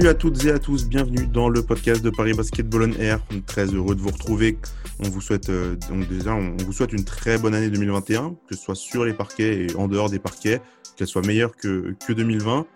[0.00, 3.20] Salut à toutes et à tous, bienvenue dans le podcast de Paris Basketball on Air.
[3.30, 4.56] On est très heureux de vous retrouver.
[4.98, 5.76] On vous souhaite euh,
[6.08, 9.66] déjà, on vous souhaite une très bonne année 2021, que ce soit sur les parquets
[9.66, 10.62] et en dehors des parquets,
[10.96, 12.66] qu'elle soit meilleure que, que 2020.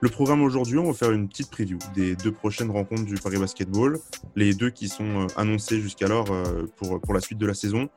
[0.00, 3.38] Le programme aujourd'hui, on va faire une petite preview des deux prochaines rencontres du Paris
[3.38, 3.98] Basketball,
[4.36, 7.88] les deux qui sont euh, annoncées jusqu'alors euh, pour, pour la suite de la saison.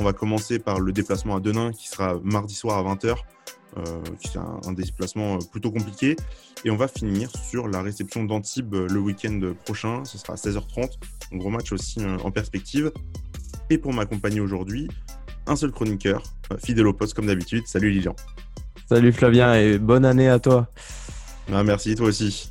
[0.00, 3.16] On va commencer par le déplacement à Denain qui sera mardi soir à 20h,
[3.76, 3.82] euh,
[4.18, 6.16] qui est un, un, déplacement plutôt compliqué.
[6.64, 10.92] Et on va finir sur la réception d'Antibes le week-end prochain, ce sera à 16h30,
[11.34, 12.90] un gros match aussi en perspective.
[13.68, 14.88] Et pour m'accompagner aujourd'hui,
[15.46, 16.22] un seul chroniqueur,
[16.64, 17.66] fidèle au poste comme d'habitude.
[17.66, 18.16] Salut Lilian.
[18.88, 20.66] Salut Flavien et bonne année à toi.
[21.52, 22.50] Ah, merci, toi aussi.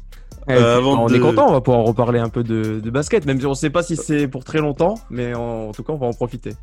[0.49, 1.15] Euh, on de...
[1.15, 3.55] est content, on va pouvoir reparler un peu de, de basket, même si on ne
[3.55, 6.13] sait pas si c'est pour très longtemps, mais en, en, tout cas, on va en
[6.13, 6.53] profiter.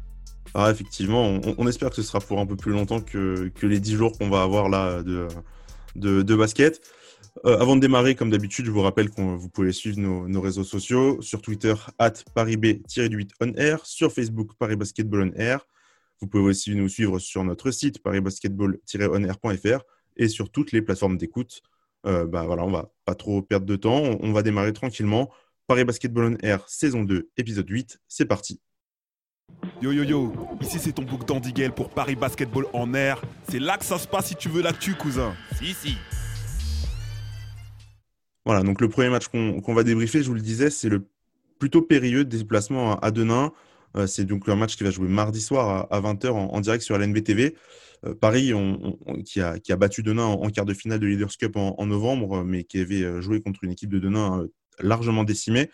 [0.59, 3.95] Ah, effectivement, on, espère que ce sera pour un peu plus longtemps que, les 10
[3.95, 6.81] jours qu'on va avoir là de, basket.
[7.45, 10.65] Euh, avant de démarrer, comme d'habitude, je vous rappelle que vous pouvez suivre nos, réseaux
[10.65, 15.67] sociaux sur Twitter, at ParisB-8 on air, sur Facebook, Paris Basketball on air.
[16.23, 19.83] Vous pouvez aussi nous suivre sur notre site, parisbasketball-onair.fr
[20.17, 21.61] et sur toutes les plateformes d'écoute.
[22.07, 23.99] Euh, bah voilà, on va pas trop perdre de temps.
[23.99, 25.31] On, on va démarrer tranquillement.
[25.67, 28.01] Paris Basketball on Air, saison 2, épisode 8.
[28.09, 28.59] C'est parti.
[29.83, 33.21] Yo yo yo, ici c'est ton book d'Andigel pour Paris Basketball en air.
[33.51, 35.35] C'est là que ça se passe si tu veux l'actu, cousin.
[35.59, 35.97] Si, si.
[38.47, 41.07] Voilà, donc le premier match qu'on qu va débriefer, je vous le disais, c'est le
[41.59, 43.53] plutôt périlleux déplacement à, à Denain.
[43.97, 46.61] Euh, c'est donc un match qui va jouer mardi soir à, à 20h en, en,
[46.61, 47.55] direct sur LNBTV.
[48.07, 51.01] Euh, Paris, on, on, qui, a, qui, a, battu Denain en, en, quart de finale
[51.01, 53.99] de Leaders Cup en, en, novembre, mais qui avait euh, joué contre une équipe de
[53.99, 55.71] Denain euh, largement décimée.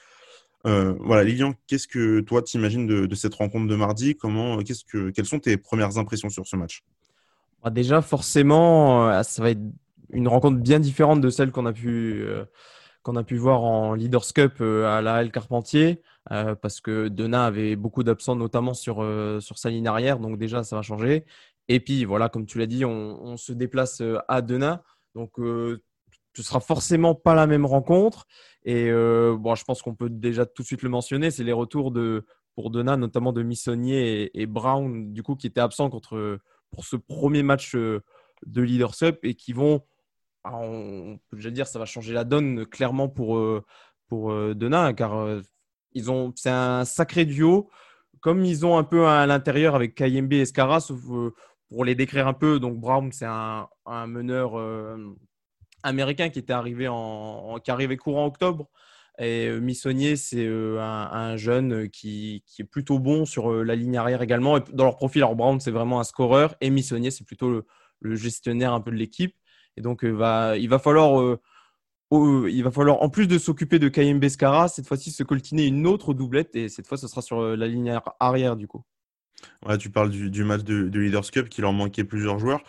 [0.66, 4.16] Euh, voilà, Lilian, qu'est-ce que toi t'imagines de, de, cette rencontre de mardi?
[4.16, 6.82] Comment, qu'est-ce que, quelles sont tes premières impressions sur ce match?
[7.62, 9.62] Bah Déjà, forcément, ça va être
[10.10, 12.44] une rencontre bien différente de celle qu'on a pu euh,
[13.02, 16.00] qu'on a pu voir en Leaders Cup à la L Carpentier,
[16.30, 20.38] euh, parce que Denain avait beaucoup d'absents, notamment sur, euh, sur sa ligne arrière, donc
[20.38, 21.24] déjà ça va changer.
[21.68, 24.82] Et puis voilà, comme tu l'as dit, on, se déplace à Denain,
[25.14, 25.82] donc euh,
[26.34, 28.26] ce sera forcément pas la même rencontre.
[28.64, 31.52] Et euh, bon, je pense qu'on peut déjà tout de suite le mentionner, c'est les
[31.52, 36.38] retours de pour Denain, notamment de Missonnier et, Brown, du coup, qui étaient absents contre
[36.70, 38.02] pour ce premier match de
[38.46, 39.82] Leaders Cup et qui vont
[40.44, 43.64] ah, on peut déjà dire ça va changer la donne clairement pour, euh,
[44.08, 45.40] pour euh, Denain, car
[45.92, 47.70] ils ont c'est un sacré duo.
[48.20, 51.00] Comme ils ont un peu à l'intérieur avec KMB et Escara, sauf
[51.72, 53.66] pour les décrire un peu, donc Brown, c'est un,
[54.06, 55.16] meneur euh,
[55.82, 58.68] américain qui était arrivé en, qui arrivait courant octobre.
[59.18, 63.76] Et euh, Missonnier, c'est euh, un, un, jeune qui, qui, est plutôt bon sur la
[63.76, 64.56] ligne arrière également.
[64.56, 66.54] Et dans leur profil, alors Brown, c'est vraiment un scoreur.
[66.60, 67.62] Et Missonnier, c'est plutôt
[68.00, 69.36] le, gestionnaire un peu de l'équipe.
[69.76, 71.38] Et donc, va, il va falloir
[72.10, 75.86] il va falloir, en plus de s'occuper de Kayem Bescara, cette fois-ci se coltiner une
[75.86, 78.84] autre doublette et cette fois, ce sera sur la ligne arrière du coup.
[79.66, 82.62] Ouais, tu parles du, du match de, de, Leaders Cup qui leur manquait plusieurs joueurs.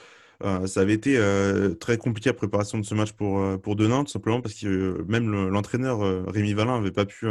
[0.43, 3.77] Euh, ça avait été euh, très compliqué la préparation de ce match pour, euh, pour
[3.77, 7.27] Denain, tout simplement parce que même l'entraîneur le, Rémi Valin n'avait pas pu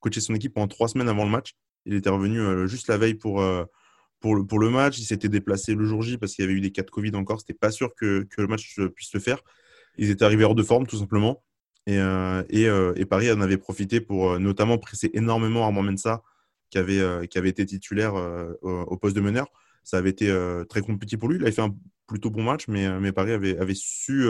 [0.00, 1.54] coacher son équipe pendant trois semaines avant le match.
[1.84, 3.44] Il était revenu juste la veille pour,
[4.20, 4.98] pour, le, match.
[4.98, 7.14] Il s'était déplacé le jour J parce qu'il y avait eu des cas de Covid
[7.14, 7.40] encore.
[7.40, 9.40] C'était pas sûr que, que le match puisse se faire.
[9.98, 11.42] Ils étaient arrivés hors de forme, tout simplement.
[11.86, 16.22] Et, et, Paris en avait profité pour notamment presser énormément Armand Mensa,
[16.70, 18.14] qui avait, qui avait été titulaire
[18.62, 19.48] au, poste de meneur.
[19.82, 20.34] Ça avait été
[20.70, 21.36] très compliqué pour lui.
[21.36, 21.74] Il avait fait un
[22.06, 24.28] plutôt bon match, mais, mais Paris avait, avait su,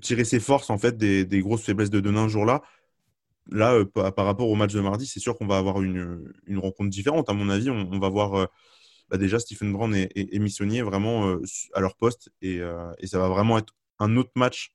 [0.00, 2.62] tirer ses forces en fait des, grosses faiblesses de Denain ce jour-là.
[3.50, 6.90] Là, euh, par rapport au match de mardi, c'est sûr qu'on va avoir une, rencontre
[6.90, 7.28] différente.
[7.28, 8.46] À mon avis, on, va voir euh,
[9.08, 11.42] bah déjà Stephen Brown et, et, vraiment euh,
[11.74, 12.60] à leur poste et,
[13.04, 14.74] ça va vraiment être un autre match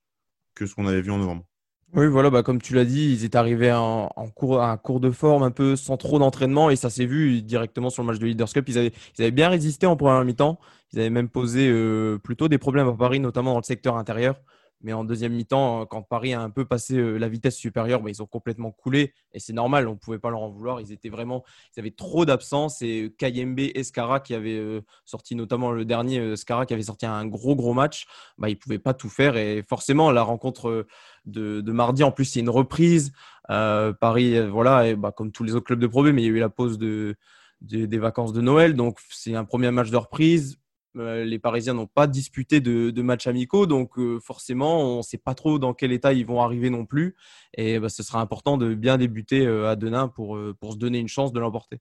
[0.55, 1.45] que ce qu'on avait vu en novembre.
[1.93, 5.51] Oui, voilà, bah, comme tu l'as dit, ils étaient arrivés en, cours, de forme un
[5.51, 8.67] peu sans trop d'entraînement et ça s'est vu directement sur le match de Leaders Cup.
[8.67, 10.59] Ils avaient, ils bien résisté en première mi-temps.
[10.91, 14.35] Ils avaient même posé euh, plutôt des problèmes à Paris, notamment dans le secteur intérieur.
[14.81, 18.11] Mais en deuxième mi-temps, quand Paris a un peu passé euh, la vitesse supérieure, bah,
[18.11, 19.13] ils ont complètement coulé.
[19.33, 20.79] Et c'est normal, on ne pouvait pas leur en vouloir.
[20.79, 21.43] Ils étaient vraiment,
[21.75, 22.81] ils avaient trop d'absence.
[22.83, 23.81] Et Kayembe et
[24.23, 27.73] qui avaient euh, sorti, notamment le dernier, euh, Skara qui avait sorti un gros, gros
[27.73, 28.05] match,
[28.37, 29.35] bah, ils ne pouvaient pas tout faire.
[29.35, 30.85] Et forcément, la rencontre
[31.25, 33.13] de, mardi, en plus, c'est une reprise.
[33.49, 36.25] Euh, Paris, voilà, et, bah, comme tous les autres clubs de Pro B, mais il
[36.25, 37.15] y a eu la pause de,
[37.61, 38.75] de des vacances de Noël.
[38.75, 40.66] Donc, c'est un premier match de reprise euh,
[40.97, 45.17] les Parisiens n'ont pas disputé de, de matchs amicaux, donc euh, forcément, on ne sait
[45.17, 47.15] pas trop dans quel état ils vont arriver non plus.
[47.55, 50.99] Et bah, ce sera important de bien débuter euh, à Denain pour, pour se donner
[50.99, 51.79] une chance de l'emporter.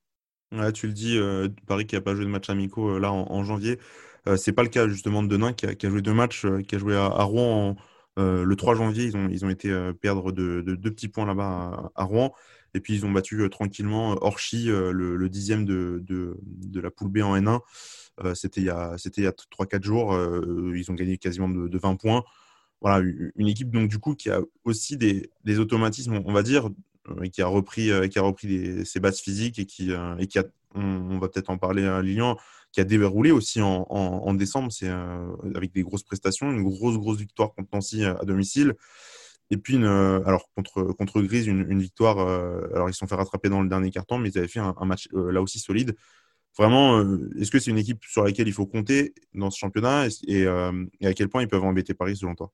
[0.74, 3.44] Tu le dis, euh, Paris qui n'a pas joué de match amicaux euh, là en,
[3.44, 3.78] janvier.
[4.28, 6.78] Euh, c'est pas le cas justement de Denain qui a, joué deux matchs, qui a
[6.78, 7.76] joué à, Rouen
[8.16, 9.70] le 3 janvier, ils ont, ils ont été
[10.00, 12.32] perdre de, deux petits points là-bas à, Rouen.
[12.74, 17.36] Et puis, ils ont battu tranquillement Orchi, le, dixième de, de, la poule B en
[17.36, 17.60] N1.
[18.34, 20.18] C'était il y a, a 3-4 jours.
[20.74, 22.24] ils ont gagné quasiment de, 20 points.
[22.80, 23.04] Voilà,
[23.36, 26.70] une équipe donc du coup qui a aussi des, des automatismes, on va dire,
[27.22, 30.44] et qui a repris, qui a repris ses bases physiques et qui, et qui a,
[30.76, 32.36] on, va peut-être en parler à Lilian,
[32.72, 37.18] qui a déroulé aussi en, décembre, c'est euh, avec des grosses prestations, une grosse grosse
[37.18, 38.74] victoire contre Nancy euh, à domicile.
[39.50, 42.18] Et puis, euh, alors contre, contre Grise, une, victoire.
[42.18, 44.74] alors, ils se sont fait rattraper dans le dernier carton, mais ils avaient fait un,
[44.84, 45.96] match là aussi solide.
[46.58, 47.02] Vraiment,
[47.38, 51.06] est-ce que c'est une équipe sur laquelle il faut compter dans ce championnat et, et,
[51.06, 52.50] à quel point ils peuvent embêter Paris selon toi?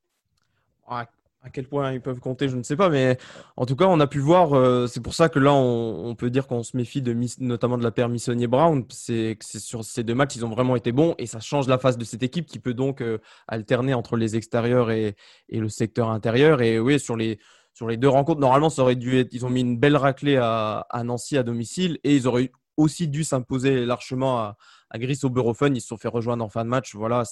[1.44, 3.18] À quel point ils peuvent compter, je ne sais pas, mais
[3.56, 4.52] en tout cas, on a pu voir.
[4.52, 7.82] Euh, c'est pour ça que là, on, peut dire qu'on se méfie de notamment de
[7.82, 8.84] la paire Missonnier Brown.
[8.90, 11.78] C'est que sur ces deux matchs, ils ont vraiment été bons et ça change la
[11.78, 13.18] face de cette équipe qui peut donc euh,
[13.48, 15.16] alterner entre les extérieurs et,
[15.50, 16.62] le secteur intérieur.
[16.62, 17.40] Et oui, sur les
[17.74, 19.32] sur les deux rencontres, normalement, ça aurait dû être.
[19.32, 23.24] Ils ont mis une belle raclée à, Nancy à domicile et ils auraient aussi dû
[23.24, 24.56] s'imposer largement à,
[24.90, 25.30] à Gris au
[25.66, 26.94] Ils se sont fait rejoindre en fin de match.
[26.94, 27.24] Voilà,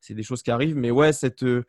[0.00, 0.76] c'est des choses qui arrivent.
[0.76, 1.64] Mais ouais, cette euh,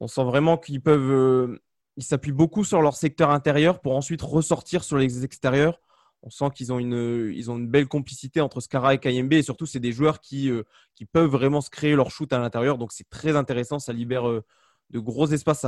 [0.00, 1.10] on sent vraiment qu'ils peuvent.
[1.10, 1.62] Euh,
[1.96, 5.78] ils s'appuient beaucoup sur leur secteur intérieur pour ensuite ressortir sur les extérieurs.
[6.22, 6.94] On sent qu'ils ont une,
[7.48, 10.62] ont une belle complicité entre Skara et KMB et surtout, c'est des joueurs qui, euh,
[10.94, 12.78] qui peuvent vraiment se créer leur shoot à l'intérieur.
[12.78, 13.78] Donc, c'est très intéressant.
[13.78, 15.66] Ça libère de gros espaces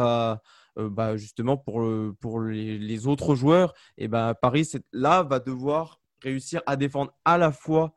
[0.77, 1.85] bah, justement pour,
[2.21, 3.75] pour les, autres joueurs.
[3.99, 7.95] Et bah, Paris, là, va devoir réussir à défendre à la fois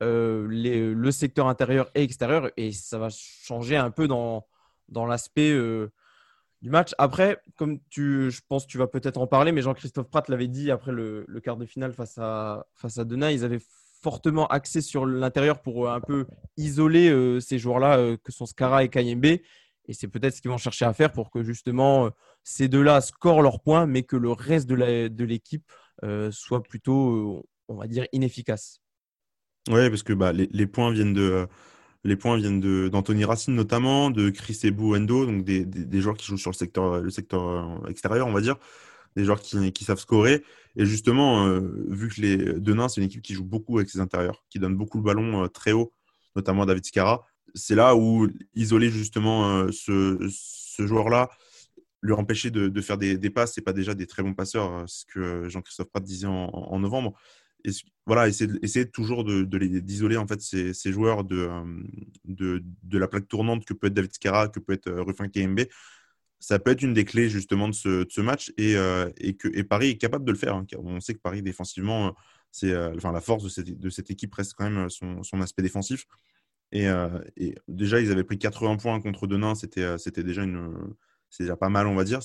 [0.00, 2.50] le secteur intérieur et extérieur.
[2.56, 4.46] Et ça va changer un peu dans,
[4.88, 5.90] dans l'aspect euh,
[6.62, 6.94] du match.
[6.98, 10.48] Après, comme tu, je pense que tu vas peut-être en parler, mais Jean-Christophe Pratt l'avait
[10.48, 13.62] dit après le, quart de finale face à, face à Denain, ils avaient
[14.02, 16.26] fortement axé sur l'intérieur pour euh, un peu
[16.56, 19.38] isoler euh, ces joueurs-là que sont Skara et Kayembe.
[19.90, 22.10] Et c'est peut-être ce qu'ils vont chercher à faire pour que justement
[22.44, 25.72] ces deux-là scorent leurs points, mais que le reste de l'équipe
[26.30, 28.80] soit plutôt, on va dire, inefficace.
[29.68, 31.46] Oui, parce que bah, les, points viennent de,
[32.04, 36.26] les points viennent d'Anthony Racine notamment, de Chris Ebou Endo, donc des, des, joueurs qui
[36.26, 38.56] jouent sur le secteur, le secteur euh, extérieur, on va dire,
[39.16, 40.42] des joueurs qui, qui savent scorer.
[40.76, 44.00] Et justement, euh, vu que les Denain, c'est une équipe qui joue beaucoup avec ses
[44.00, 45.92] intérieurs, qui donne beaucoup le ballon euh, très haut,
[46.36, 51.30] notamment à David Scara, c'est là où isoler justement ce, ce joueur-là,
[52.02, 54.84] lui empêcher de, de faire des, des passes, c'est pas déjà des très bons passeurs,
[54.86, 57.18] ce que Jean-Christophe Pratt disait en novembre
[58.06, 61.82] voilà, essayer, toujours de, d'isoler en fait ces, ces joueurs de, euh,
[62.24, 65.28] de, de, la plaque tournante que peut être David Skara, que peut être euh, Ruffin
[65.28, 65.60] KMB.
[66.40, 69.64] Ça peut être une des clés justement de ce, match et, euh, et, que et
[69.64, 70.54] Paris est capable de le faire.
[70.54, 72.14] Hein, on sait que Paris défensivement,
[72.52, 75.62] c'est enfin la force de cette, de cette équipe reste quand même son, son aspect
[75.62, 76.06] défensif.
[76.70, 76.86] Et,
[77.36, 80.94] et, déjà, ils avaient pris 80 points contre Denain, c'était, c'était déjà une,
[81.30, 82.20] c'est déjà pas mal, on va dire.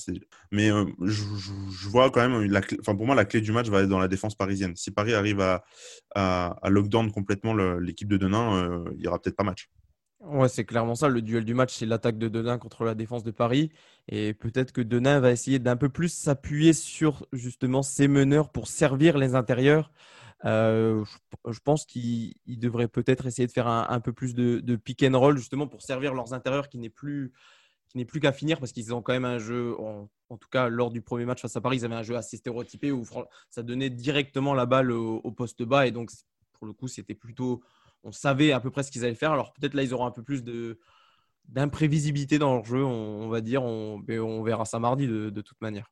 [0.50, 3.88] Mais euh, je, vois quand même, enfin, pour moi, la clé du match va être
[3.88, 4.74] dans la défense parisienne.
[4.76, 5.64] Si Paris arrive à,
[6.14, 9.68] à, lockdown complètement l'équipe de Denain, euh, il n'y aura peut-être pas match.
[10.20, 11.08] Ouais, c'est clairement ça.
[11.08, 13.70] Le duel du match, c'est l'attaque de Denain contre la défense de Paris.
[14.08, 18.68] Et peut-être que Denain va essayer d'un peu plus s'appuyer sur justement ses meneurs pour
[18.68, 19.92] servir les intérieurs.
[20.46, 21.04] Euh,
[21.48, 25.36] je, pense qu'il devrait peut-être essayer de faire un, peu plus de, pick and roll
[25.38, 27.32] justement pour servir leurs intérieurs qui n'est plus
[27.94, 30.90] n'est plus qu'à finir parce qu'ils ont quand même un jeu, en, tout cas lors
[30.90, 33.04] du premier match face à Paris, ils avaient un jeu assez stéréotypé où
[33.50, 36.10] ça donnait directement la balle au, poste bas et donc
[36.52, 37.62] pour le coup c'était plutôt,
[38.02, 39.32] on savait à peu près ce qu'ils allaient faire.
[39.32, 40.42] Alors peut-être là ils auront un peu plus
[41.48, 45.90] d'imprévisibilité dans leur jeu, on, va dire, on, on, verra ça mardi de, toute manière.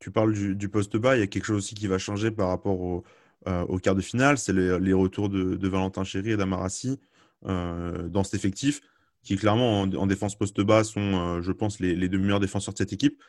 [0.00, 2.48] Tu parles du, poste bas, il y a quelque chose aussi qui va changer par
[2.48, 3.04] rapport au,
[3.46, 7.00] euh, quart de finale, c'est les, retours de, Valentin Chéry et d'Amarassi
[7.46, 8.82] euh, dans cet effectif
[9.22, 12.78] qui clairement en, défense poste bas sont, euh, je pense, les, deux meilleurs défenseurs de
[12.78, 13.22] cette équipe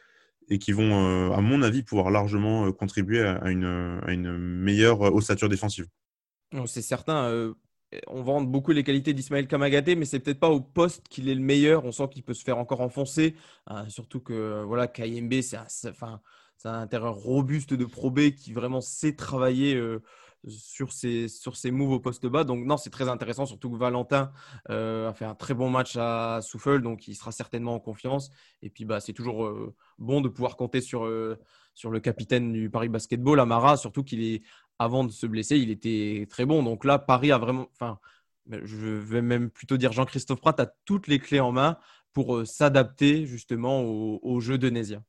[0.49, 5.49] et qui vont, euh, à mon avis, pouvoir largement euh, contribuer à une, meilleure ossature
[5.49, 5.87] défensive.
[6.65, 7.53] C'est certain.
[8.07, 11.35] on vend beaucoup les qualités d'Ismaël Kamagaté, mais c'est peut-être pas au poste qu'il est
[11.35, 11.85] le meilleur.
[11.85, 13.35] On sent qu'il peut se faire encore enfoncer.
[13.87, 15.57] surtout que voilà, KMB, c'est
[16.65, 19.79] un intérieur robuste de Pro B qui vraiment sait travailler
[20.47, 22.43] sur ses, sur moves au poste bas.
[22.43, 24.31] Donc, non, c'est très intéressant, surtout que Valentin
[24.69, 28.31] euh, a fait un très bon match à Souffle, donc il sera certainement en confiance.
[28.61, 31.37] Et puis, bah, c'est toujours euh, bon de pouvoir compter sur, euh,
[31.73, 34.41] sur le capitaine du Paris Basketball, Amara, surtout qu'il est,
[34.79, 36.63] avant de se blesser, il était très bon.
[36.63, 37.99] Donc là, Paris a vraiment, enfin,
[38.49, 41.77] je vais même plutôt dire Jean-Christophe Pratt a toutes les clés en main
[42.13, 45.03] pour s'adapter justement au, au jeu de Nésia.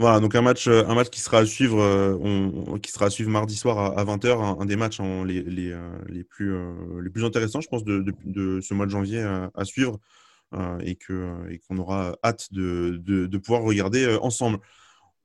[0.00, 3.24] Voilà, donc un match, euh, un match qui sera à suivre, euh, qui sera à
[3.26, 7.84] mardi soir à, 20h, un, des matchs les, les, euh, les, plus, intéressants, je pense,
[7.84, 10.00] de, de, ce mois de janvier à, suivre.
[10.80, 14.60] et qu'on aura hâte de, pouvoir regarder ensemble.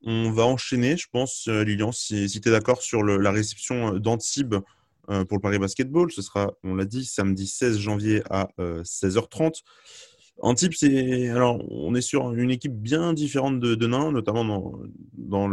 [0.02, 4.56] On va enchaîner, je pense, Lilian, si, tu es d'accord, sur la réception d'Antibes
[5.06, 6.12] pour le Paris Basketball.
[6.12, 9.62] Ce sera, on l'a dit, samedi 16 janvier à 16h30.
[10.40, 14.72] Antibes, c'est alors on est sur une équipe bien différente de, de Nain, notamment dans,
[15.16, 15.48] dans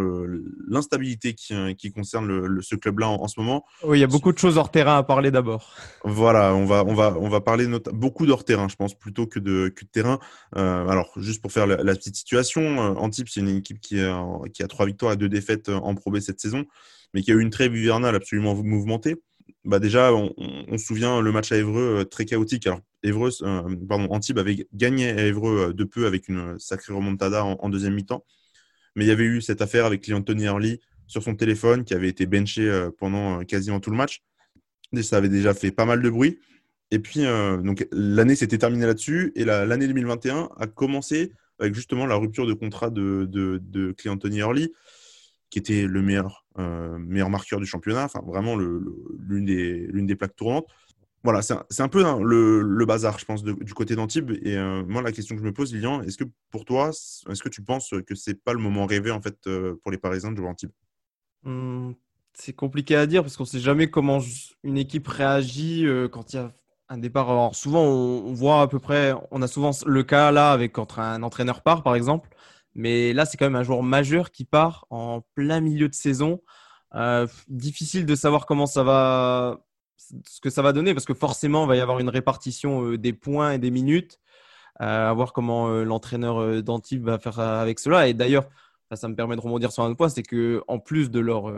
[0.67, 3.63] l'instabilité qui, qui, concerne le, ce club-là en, ce moment.
[3.83, 5.73] Oui, il y a beaucoup de choses hors terrain à parler d'abord.
[6.03, 9.39] Voilà, on va on va on va parler beaucoup d'hors terrain, je pense, plutôt que
[9.39, 10.19] de que de terrain.
[10.57, 14.21] Euh, alors juste pour faire la, petite situation, euh, Antibes c'est une équipe qui a,
[14.53, 16.65] qui a trois victoires et deux défaites en Pro B cette saison,
[17.13, 19.15] mais qui a eu une trêve hivernale absolument mouvementée
[19.65, 22.67] bah déjà, on, se souvient le match à Évreux euh, très chaotique.
[22.67, 23.75] Alors, Évreux, euh,
[24.09, 28.25] Antibes avait gagné à Évreux euh, de peu avec une sacrée remontada en, deuxième mi-temps.
[28.95, 32.09] Mais il y avait eu cette affaire avec Anthony Early sur son téléphone qui avait
[32.09, 34.21] été benché pendant quasiment tout le match.
[35.01, 36.39] Ça avait déjà fait pas mal de bruit.
[36.91, 37.21] Et puis,
[37.91, 39.31] l'année s'était terminée là-dessus.
[39.35, 43.91] Et l'année 2021 a commencé avec justement la rupture de contrat de, de, de
[45.53, 50.35] qui était le meilleur, euh, meilleur marqueur du championnat, enfin vraiment l'une des, des plaques
[50.35, 50.65] tournantes.
[51.23, 54.31] Voilà, c'est un, un, peu hein, le, le, bazar, je pense, du côté d'Antibes.
[54.41, 57.43] Et euh, moi, la question que je me pose, Lilian, est-ce que pour toi, est-ce
[57.43, 60.31] que tu penses que c'est pas le moment rêvé en fait euh, pour les Parisiens
[60.31, 60.71] de jouer Antibes?
[61.43, 61.91] Mmh,
[62.33, 64.19] C'est compliqué à dire parce qu'on ne sait jamais comment
[64.63, 66.51] une équipe réagit quand il y a
[66.89, 67.53] un départ.
[67.53, 71.21] Souvent, on, voit à peu près, on a souvent le cas là avec quand un
[71.21, 72.27] entraîneur part, par exemple.
[72.75, 76.41] Mais là, c'est quand même un joueur majeur qui part en plein milieu de saison.
[76.95, 79.59] Euh, difficile de savoir comment ça va,
[79.97, 82.97] ce que ça va donner, parce que forcément, il va y avoir une répartition euh,
[82.97, 84.19] des points et des minutes.
[84.81, 88.07] Euh, à voir comment l'entraîneur d'Antibes va faire avec cela.
[88.07, 88.45] Et d'ailleurs,
[88.95, 91.53] ça me permet de rebondir sur un point, c'est que en plus de leur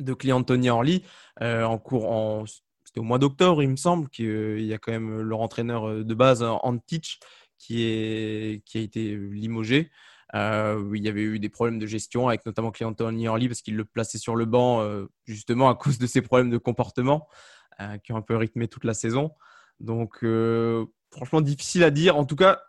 [0.00, 1.04] de client Tony Orly,
[1.40, 2.44] en cours
[2.84, 6.14] c'était au mois d'octobre, il me semble, qu'il y a quand même leur entraîneur de
[6.14, 7.20] base, Antich,
[7.58, 9.90] qui, a été limogé.
[10.34, 13.76] Euh, il y avait eu des problèmes de gestion avec notamment Anthony Orly parce qu'il
[13.76, 17.28] le plaçait sur le banc euh, justement à cause de ses problèmes de comportement
[17.80, 19.30] euh, qui ont un peu rythmé toute la saison.
[19.78, 20.24] Donc
[21.10, 22.16] franchement difficile à dire.
[22.16, 22.60] En tout cas,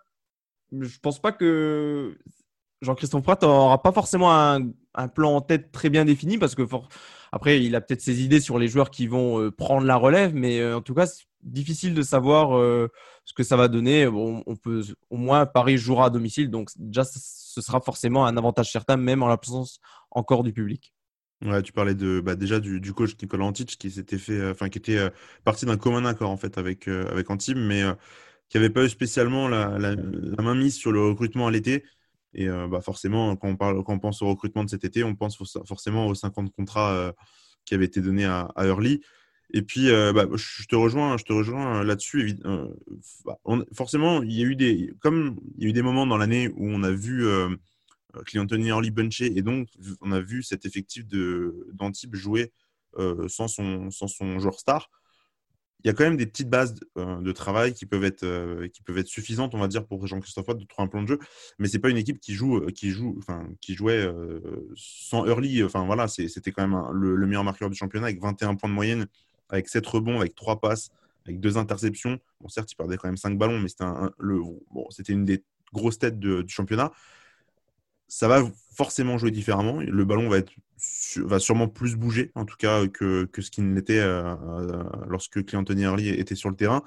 [0.78, 2.18] je pense pas que
[2.82, 6.64] Jean-Christophe Pratt n'aura pas forcément un, un, plan en tête très bien défini parce que
[7.32, 10.74] après il a peut-être ses idées sur les joueurs qui vont prendre la relève, mais
[10.74, 11.08] en tout cas
[11.42, 12.90] difficile de savoir euh,
[13.26, 14.08] ce que ça va donner.
[14.08, 18.72] on peut, au moins, Paris jouera à domicile, donc déjà, ce sera forcément un avantage
[18.72, 19.80] certain, même en l'absence
[20.12, 20.94] encore du public.
[21.46, 24.70] Ouais, tu parlais de bah, déjà du, coach Nicolas Antich qui s'était fait, euh, enfin
[24.70, 25.10] qui était euh,
[25.44, 27.84] parti d'un commun accord en fait avec avec Antibes, mais
[28.50, 29.96] qui n'avait pas eu spécialement la, la,
[30.42, 31.84] main mise sur le recrutement à l'été.
[32.34, 35.16] Et bah, forcément, quand on parle, quand on pense au recrutement de cet été, on
[35.16, 37.14] pense forcément aux 50 contrats
[37.66, 39.02] qui avaient été donnés à, à Early.
[39.54, 42.38] Et puis, euh, bah, je te rejoins, je te rejoins euh, là-dessus.
[42.46, 42.68] Euh,
[43.26, 43.40] bah,
[43.74, 46.50] forcément, il y a eu des, comme il y a eu des moments dans l'année
[46.50, 47.50] où on a vu euh,
[48.26, 49.70] Clinton Early buncher et donc
[50.02, 52.52] on a vu cet effectif de d'Antibes jouer
[53.28, 54.90] sans son sans son joueur star.
[55.84, 58.98] Il y a quand même des petites bases de, travail qui peuvent être qui peuvent
[58.98, 61.20] être suffisantes, on va dire, pour Jean-Christophe de trouver un plan de jeu.
[61.60, 64.12] Mais c'est pas une équipe qui joue qui joue, enfin qui jouait
[64.76, 65.64] sans early.
[65.64, 69.08] Enfin voilà, c'était quand même le, meilleur marqueur du championnat avec 21 points de moyenne
[69.50, 70.92] avec 7 rebonds, avec 3 passes,
[71.26, 72.20] avec 2 interceptions.
[72.42, 76.00] Bon, certes, il perdait quand même 5 ballons, mais c'était un, bon, une des grosses
[76.00, 76.92] têtes du championnat.
[78.08, 78.42] Ça va
[78.76, 79.80] forcément jouer différemment.
[79.82, 80.52] Le ballon va, être,
[81.18, 85.44] va sûrement plus bouger, en tout cas, que, que ce qu'il n'était euh, euh, lorsque
[85.46, 86.84] Cleanthony Early était sur le terrain.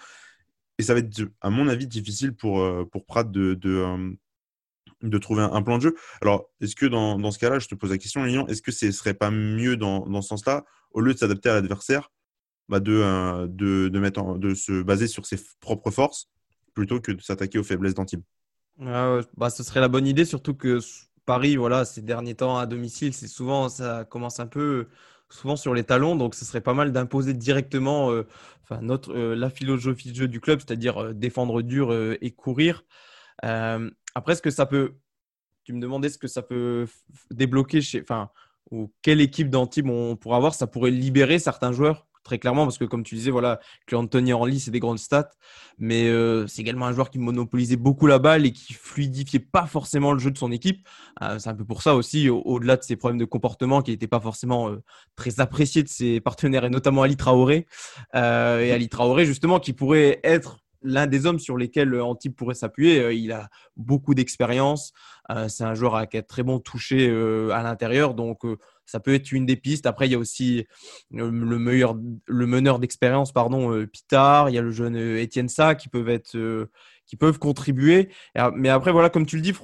[0.78, 4.16] Et ça va être, à mon avis, difficile pour, euh, pour Pratt de, de,
[5.02, 5.96] de trouver un, plan de jeu.
[6.22, 8.72] Alors, est-ce que dans, dans ce cas-là, je te pose la question, Lilian, est-ce que
[8.72, 12.10] ce ne serait pas mieux dans, dans ce sens-là, au lieu de s'adapter à l'adversaire,
[12.70, 16.28] bah, euh, de, de, de se baser sur ses propres forces
[16.72, 18.22] plutôt que de s'attaquer aux faiblesses d'Antibes.
[18.80, 20.78] Ah bah, ce serait la bonne idée, surtout que
[21.26, 24.86] Paris, voilà, ces derniers temps à domicile, c'est souvent, ça commence un peu
[25.28, 28.26] souvent sur les talons, donc ce serait pas mal d'imposer directement euh,
[28.62, 32.84] enfin, notre, euh, la philosophie de jeu du club, c'est-à-dire défendre dur et courir.
[33.42, 34.94] après, ce que ça peut,
[35.64, 36.86] tu me demandais ce que ça peut
[37.32, 38.30] débloquer chez, enfin,
[38.70, 42.06] ou quelle équipe d'Antibes on pourrait avoir, ça pourrait libérer certains joueurs?
[42.22, 43.60] Très clairement, parce que comme tu disais, voilà,
[43.92, 45.30] Anthony Henry, c'est des grandes stats,
[45.78, 49.66] mais euh, c'est également un joueur qui monopolisait beaucoup la balle et qui fluidifiait pas
[49.66, 50.86] forcément le jeu de son équipe.
[51.22, 54.06] Euh, c'est un peu pour ça aussi, au-delà de ses problèmes de comportement, qui n'étaient
[54.06, 54.82] pas forcément euh,
[55.16, 57.66] très appréciés de ses partenaires, et notamment Ali Traoré.
[58.14, 63.12] et Ali Traoré, justement, qui pourrait être l'un des hommes sur lesquels Antibes pourrait s'appuyer.
[63.12, 64.92] Il a beaucoup d'expérience.
[65.48, 67.10] C'est un joueur qui a très bon touché
[67.52, 68.14] à l'intérieur.
[68.14, 68.40] Donc,
[68.90, 69.86] ça peut être une des pistes.
[69.86, 70.66] Après, il y a aussi
[71.10, 74.50] le, meilleur, le meneur d'expérience, pardon, Pitard.
[74.50, 76.36] Il y a le jeune Étienne Sa qui peuvent être,
[77.06, 78.10] qui peuvent contribuer.
[78.54, 79.54] Mais après, voilà, comme tu le dis,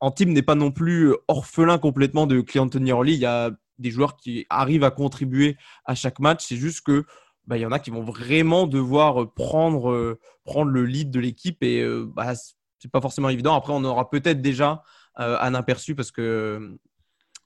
[0.00, 3.14] Antibes n'est pas non plus orphelin complètement de Cleanthony Orly.
[3.14, 6.44] Il y a des joueurs qui arrivent à contribuer à chaque match.
[6.46, 7.04] C'est juste que
[7.46, 11.62] bah, il y en a qui vont vraiment devoir prendre, prendre le lead de l'équipe
[11.62, 12.32] et euh, bah,
[12.78, 13.54] c'est pas forcément évident.
[13.54, 14.82] Après, on aura peut-être déjà
[15.18, 16.78] euh, un aperçu parce que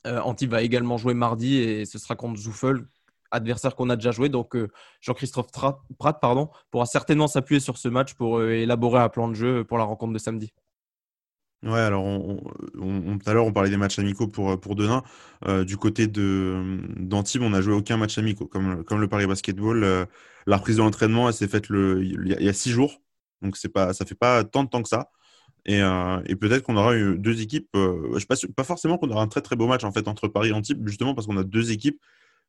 [0.07, 2.87] euh, Antibes va également jouer mardi et ce sera contre Zoufel,
[3.31, 4.29] adversaire qu'on a déjà joué.
[4.29, 4.69] Donc euh,
[5.01, 6.21] Jean-Christophe Pratt
[6.71, 9.85] pourra certainement s'appuyer sur ce match pour euh, élaborer un plan de jeu pour la
[9.85, 10.53] rencontre de samedi.
[11.65, 15.03] Ouais, alors tout à l'heure on parlait des matchs amicaux pour, pour Denain.
[15.65, 18.47] du côté d'Antibes, on n'a joué aucun match amicaux.
[18.47, 20.07] Comme, le Paris Basketball,
[20.47, 23.03] la reprise de l'entraînement, s'est faite il y a six jours.
[23.43, 25.11] Donc pas, ça fait pas tant de temps que ça.
[25.69, 27.69] Euh, et, peut-être qu'on aura eu deux équipes.
[27.75, 28.19] Euh,
[28.57, 30.87] pas, forcément qu'on aura un très très beau match en fait entre Paris et Antibes,
[30.87, 32.01] justement parce qu'on a deux équipes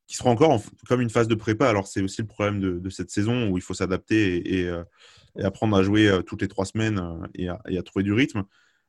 [0.07, 1.67] qui seront encore comme une phase de prépa.
[1.69, 4.83] Alors c'est aussi le problème de, cette saison où il faut s'adapter et, euh,
[5.43, 7.01] apprendre à jouer toutes les trois semaines
[7.35, 8.43] et à, trouver du rythme.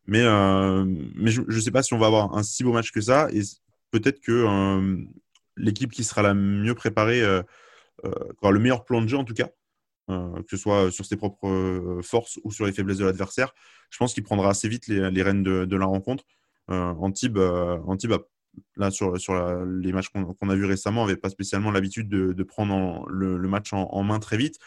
[0.07, 3.29] Mais, je ne sais pas si on va avoir un si beau match que ça.
[3.33, 3.43] Et
[3.91, 4.97] peut-être que
[5.57, 7.21] l'équipe qui sera la mieux préparée,
[8.03, 9.51] le meilleur plan de jeu en tout cas,
[10.11, 13.53] que ce soit sur ses propres forces ou sur les faiblesses de l'adversaire,
[13.91, 16.25] je pense qu'il prendra assez vite les, rênes de, la rencontre.
[16.71, 18.15] Euh, Antibes, euh, Antibes
[18.77, 23.07] là, sur, sur les matchs qu'on a vus récemment, n'avait pas spécialement l'habitude de, prendre
[23.09, 24.59] le, match en, main très vite.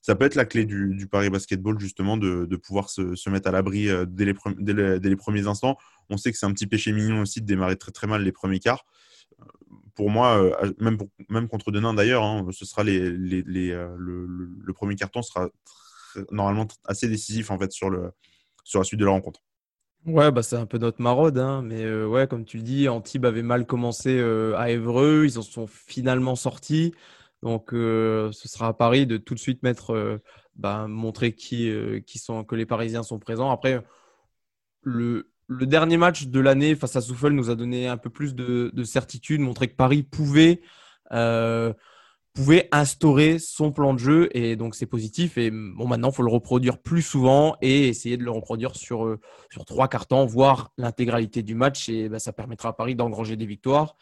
[0.00, 3.88] Ça peut être la clé du, Paris Basketball, justement, de, pouvoir se, mettre à l'abri
[3.88, 5.76] euh, dès, les, premiers instants.
[6.08, 8.32] On sait que c'est un petit péché mignon aussi de démarrer très très mal les
[8.32, 8.86] premiers quarts.
[9.98, 10.96] Pour moi, même,
[11.28, 15.48] même contre Denain d'ailleurs, hein, ce sera les, le, premier carton sera
[16.30, 19.40] normalement assez décisif en fait sur la suite de la rencontre.
[20.06, 22.88] Ouais, bah c'est un peu notre maraude, hein, mais euh, ouais, comme tu le dis,
[22.88, 26.94] Antibes avait mal commencé euh, à Évreux, ils en sont finalement sortis.
[27.42, 30.20] Donc, euh, ce sera à Paris de tout de suite mettre,
[30.54, 33.50] bah, montrer qui sont, que les Parisiens sont présents.
[33.50, 33.82] Après,
[34.82, 38.34] le, le dernier match de l'année face à Souffle nous a donné un peu plus
[38.34, 40.60] de, de certitude, montrer que Paris pouvait
[42.38, 46.22] pouvait instaurer son plan de jeu et donc c'est positif et bon maintenant il faut
[46.22, 49.18] le reproduire plus souvent et essayer de le reproduire sur euh,
[49.50, 53.44] sur trois cartons voire l'intégralité du match et bah, ça permettra à Paris d'engranger des
[53.44, 53.96] victoires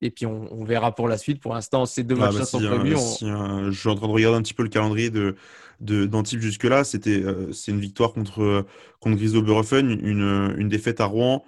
[0.00, 1.40] et puis on, verra pour la suite.
[1.40, 4.12] Pour l'instant ces deux ah, matchs bah, sont prévus euh, je suis en train de
[4.12, 5.36] regarder un petit peu le calendrier de
[5.80, 8.66] d'Antibes jusque là c'était euh, c'est une victoire contre
[9.00, 11.44] contre Griso une, une défaite à Rouen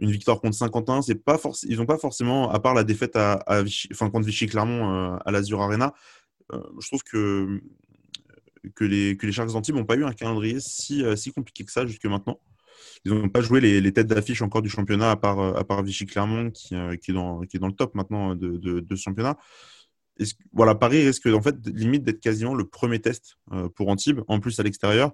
[0.00, 3.44] une victoire contre Saint-Quentin, c'est pas ils n'ont pas forcément, à part la défaite à,
[3.92, 5.94] enfin, contre Vichy-Clermont euh, à l'Azur Arena,
[6.52, 7.60] euh, je trouve que,
[8.74, 11.64] que les, que les Sharks d'Antibes n'ont pas eu un calendrier si, euh, si compliqué
[11.64, 12.40] que ça jusque maintenant.
[13.04, 16.50] Ils n'ont pas joué les, têtes d'affiche encore du championnat, à part, à part Vichy-Clermont,
[16.50, 19.38] qui, qui, est dans, qui est dans le top maintenant de, de, ce championnat.
[20.52, 23.38] voilà, Paris risque en fait limite d'être quasiment le premier test
[23.74, 25.12] pour Antibes, en plus à l'extérieur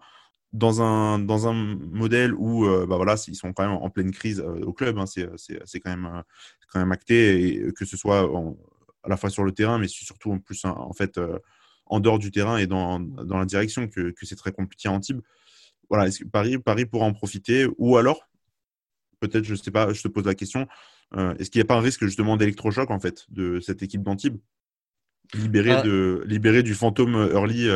[0.53, 4.11] dans un, dans un modèle où euh, bah voilà, ils sont quand même en pleine
[4.11, 6.22] crise euh, au club, hein, c'est quand, même, euh,
[6.72, 8.29] quand même acté, que ce soit
[9.03, 11.20] à la fois sur le terrain, mais surtout en plus en fait
[11.87, 14.92] en dehors du terrain et dans, dans la direction que, que c'est très compliqué à
[14.92, 15.20] Antibes.
[15.88, 18.29] Voilà, est-ce que Paris, Paris pourra en profiter ou alors,
[19.20, 20.66] peut-être, je ne sais pas, je te pose la question,
[21.38, 24.38] est-ce qu'il n'y a pas un risque justement d'électrochoc en fait de cette équipe d'Antibes?
[25.35, 27.68] Libérée, de, libérée du fantôme early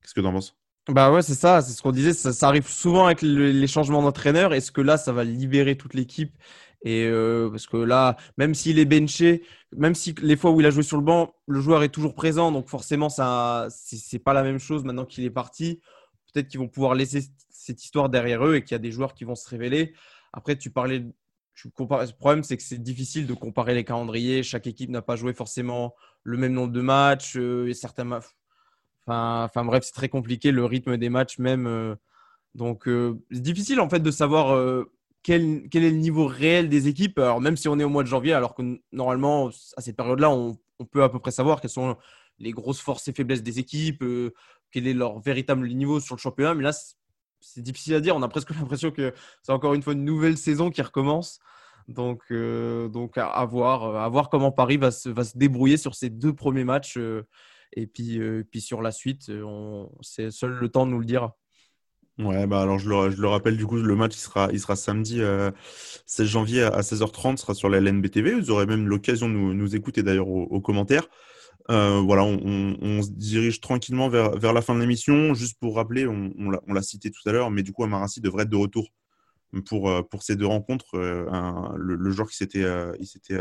[0.00, 0.56] Qu'est-ce que tu en penses?
[0.88, 2.12] Bah ouais, c'est ça, c'est ce qu'on disait.
[2.12, 4.54] Ça, arrive souvent avec les changements d'entraîneur.
[4.54, 6.32] Est-ce que là, ça va libérer toute l'équipe?
[6.82, 9.44] Et euh, parce que là, même s'il est benché,
[9.76, 12.14] même si les fois où il a joué sur le banc, le joueur est toujours
[12.14, 15.80] présent, donc forcément, ça, c'est pas la même chose maintenant qu'il est parti.
[16.32, 19.14] Peut-être qu'ils vont pouvoir laisser cette histoire derrière eux et qu'il y a des joueurs
[19.14, 19.94] qui vont se révéler.
[20.32, 21.04] Après, tu parlais,
[21.54, 24.42] tu compares, le problème, c'est que c'est difficile de comparer les calendriers.
[24.42, 27.36] Chaque équipe n'a pas joué forcément le même nombre de matchs.
[27.36, 28.20] Euh, et certains
[29.06, 31.66] Enfin, bref, c'est très compliqué le rythme des matchs même.
[31.66, 31.96] Euh,
[32.54, 34.84] donc euh, c'est difficile en fait de savoir
[35.22, 37.18] quel, quel, est le niveau réel des équipes.
[37.18, 40.30] Alors même si on est au mois de janvier, alors que normalement à cette période-là,
[40.30, 40.56] on,
[40.90, 41.96] peut à peu près savoir quelles sont
[42.38, 44.02] les grosses forces et faiblesses des équipes,
[44.70, 46.54] quel est leur véritable niveau sur le championnat.
[46.54, 46.72] Mais là,
[47.40, 48.16] c'est difficile à dire.
[48.16, 51.40] On a presque l'impression que c'est encore une fois une nouvelle saison qui recommence.
[51.88, 56.08] Donc, donc à, voir, à voir comment Paris va se, va se débrouiller sur ces
[56.08, 56.98] deux premiers matchs.
[57.72, 61.04] Et puis, euh, puis sur la suite, euh, c'est seul le temps de nous le
[61.04, 61.30] dire.
[62.18, 64.76] Ouais, bah alors je le, je le, rappelle, du coup, le match sera, il sera
[64.76, 65.52] samedi 16 euh,
[66.26, 68.34] janvier à 16h30, sera sur la LNBTV.
[68.34, 71.08] Vous aurez même l'occasion de nous écouter d'ailleurs aux, commentaires.
[71.70, 75.34] Voilà, on, se dirige tranquillement vers, vers la fin de l'émission.
[75.34, 78.50] Juste pour rappeler, on, l'a cité tout à l'heure, mais du coup, Amarassi devrait être
[78.50, 78.88] de retour
[79.66, 80.98] pour, pour ces deux rencontres.
[80.98, 82.64] le, joueur qui s'était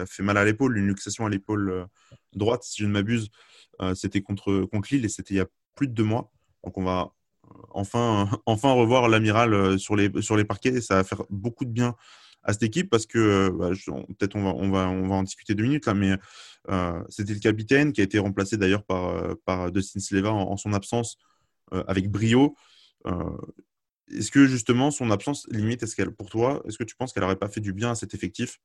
[0.05, 1.87] fait mal à l'épaule, une luxation à l'épaule
[2.33, 3.29] droite, si je ne m'abuse,
[3.95, 6.31] c'était contre, contre Lille et c'était il y a plus de deux mois.
[6.63, 7.13] Donc on va
[7.71, 11.71] enfin, enfin revoir l'amiral sur les, sur les parquets et ça va faire beaucoup de
[11.71, 11.95] bien
[12.43, 13.69] à cette équipe parce que bah,
[14.17, 16.15] peut-être on va, en discuter deux minutes là, mais
[17.09, 21.17] c'était le capitaine qui a été remplacé d'ailleurs par, par Dustin Sleva en, son absence
[21.71, 22.55] avec brio.
[24.11, 27.23] est-ce que justement son absence limite, est-ce qu'elle pour toi, est-ce que tu penses qu'elle
[27.23, 28.59] n'aurait pas fait du bien à cet effectif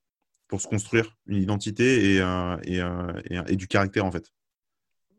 [0.49, 4.31] pour se construire une identité et du caractère en fait?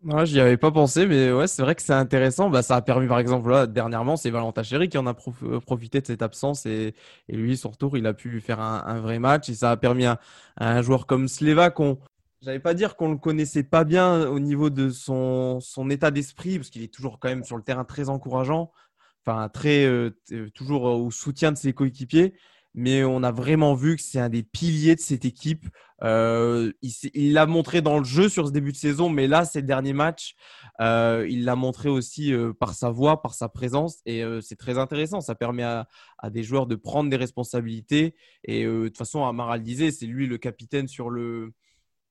[0.03, 2.49] Je j'y avais pas pensé, mais ouais, c'est vrai que c'est intéressant.
[2.49, 5.59] Bah, ça a permis, par exemple, là, dernièrement, c'est Valentin Chéry qui en a euh,
[5.59, 6.93] profité de cette absence et,
[7.29, 10.19] lui, son retour, il a pu faire un, vrai match et ça a permis à,
[10.57, 11.97] un joueur comme Sleva qu'on,
[12.41, 16.57] j'allais pas dire qu'on le connaissait pas bien au niveau de son, son état d'esprit,
[16.57, 18.71] parce qu'il est toujours quand même sur le terrain très encourageant,
[19.25, 20.11] enfin très euh,
[20.53, 22.35] toujours au soutien de ses coéquipiers
[22.75, 25.65] mais on a vraiment vu que c'est un des piliers de cette équipe.
[26.03, 29.61] Euh, il l'a montré dans le jeu sur ce début de saison, mais là, ces
[29.61, 30.35] derniers matchs,
[30.81, 34.77] euh, il l'a montré aussi euh, par sa voix, par sa présence, et c'est très
[34.77, 35.21] intéressant.
[35.21, 35.87] Ça permet à,
[36.29, 38.13] des joueurs de prendre des responsabilités.
[38.43, 41.53] Et de toute façon, Amaral disait, c'est lui le capitaine sur le,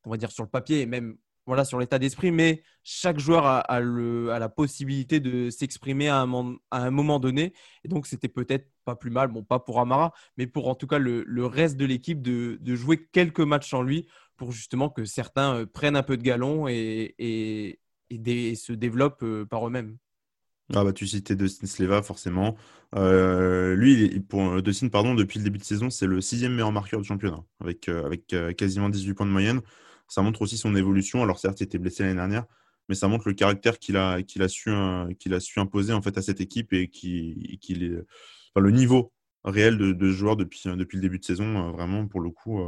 [0.06, 3.44] on va dire sur le papier, et même voilà, sur l'état d'esprit, mais chaque joueur
[3.46, 7.52] a, la possibilité de s'exprimer à, un moment donné.
[7.84, 10.86] Et donc, c'était peut-être pas plus mal, bon, pas pour Amara, mais pour en tout
[10.86, 15.54] cas le, reste de l'équipe de, jouer quelques matchs en lui pour justement que certains
[15.54, 17.14] euh, prennent un peu de galon et,
[18.10, 19.96] se développent euh, par eux-mêmes.
[20.74, 22.56] Ah bah, tu citais Dustin Sleva, forcément.
[22.96, 24.24] Euh, lui,
[24.62, 27.88] Dustin, pardon, depuis le début de saison, c'est le sixième meilleur marqueur du championnat, avec,
[27.88, 29.60] avec quasiment 18 points de moyenne
[30.08, 31.22] ça montre aussi son évolution.
[31.22, 32.44] Alors certes, il était blessé l'année dernière,
[32.88, 35.92] mais ça montre le caractère qu'il a, qu'il a, su, euh, qu'il a su imposer
[35.92, 39.12] en fait à cette équipe et qui, est, le niveau
[39.44, 42.20] réel de, de ce joueur depuis, euh, depuis le début de saison, euh, vraiment pour
[42.20, 42.60] le coup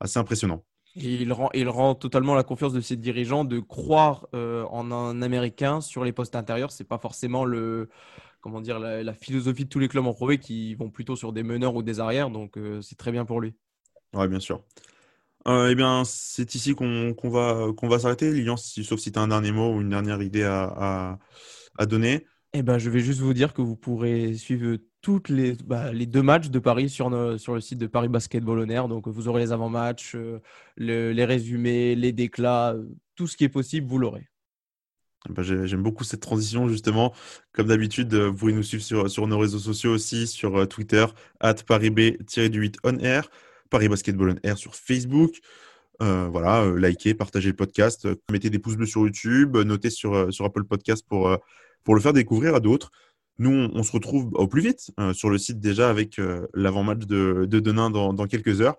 [0.00, 0.64] assez impressionnant.
[0.94, 5.80] il rend, il rend totalement la confiance de ses dirigeants de croire en un Américain
[5.80, 6.72] sur les postes intérieurs.
[6.72, 7.90] C'est pas forcément le,
[8.40, 11.42] comment dire, la, philosophie de tous les clubs en Pro qui vont plutôt sur des
[11.42, 12.30] meneurs ou des arrières.
[12.30, 13.54] Donc c'est très bien pour lui.
[14.14, 14.64] Oui, bien sûr.
[15.48, 18.30] Euh, eh bien, c'est ici qu'on va, qu'on va s'arrêter.
[18.32, 21.18] Lilian, sauf si tu as un dernier mot ou une dernière idée à,
[21.78, 22.26] à, donner.
[22.52, 26.06] Eh ben, je vais juste vous dire que vous pourrez suivre toutes les, bah, les
[26.06, 27.08] deux matchs de Paris sur,
[27.40, 30.40] sur le site de Paris Basketball On Donc, vous aurez les avant-matchs, euh,
[30.76, 34.28] les résumés, les déclats, euh, tout ce qui est possible, vous l'aurez.
[35.28, 37.14] Eh ben, j'aime beaucoup cette transition, justement.
[37.52, 41.06] Comme d'habitude, vous pouvez nous suivre sur, sur nos réseaux sociaux aussi, sur Twitter,
[41.40, 43.30] at ParisB-8 on air.
[43.70, 45.40] Paris Basketball on Air sur Facebook.
[46.02, 49.90] Euh, voilà, euh, likez, partagez le podcast, euh, mettez des pouces bleus sur YouTube, notez
[49.90, 51.36] sur, sur Apple Podcast pour,
[51.84, 52.90] pour le faire découvrir à d'autres.
[53.38, 56.20] Nous, on, se retrouve au plus vite sur le site déjà avec
[56.52, 58.76] l'avant-match de, de Denain dans, dans, quelques heures.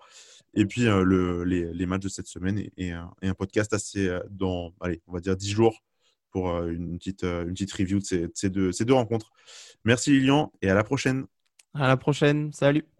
[0.54, 4.72] Et puis le, les, les, matchs de cette semaine et, et, un, podcast assez dans,
[4.80, 5.82] allez, on va dire 10 jours
[6.30, 9.32] pour une petite, une petite review de ces, de ces, deux, ces deux rencontres.
[9.84, 11.26] Merci Lilian et à la prochaine.
[11.74, 12.52] À la prochaine.
[12.52, 12.84] Salut.